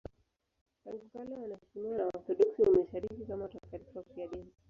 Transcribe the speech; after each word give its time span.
Tangu 0.83 1.05
kale 1.13 1.35
wanaheshimiwa 1.35 1.97
na 1.97 2.03
Waorthodoksi 2.05 2.61
wa 2.61 2.69
Mashariki 2.69 3.25
kama 3.25 3.43
watakatifu 3.43 3.97
wafiadini. 3.97 4.51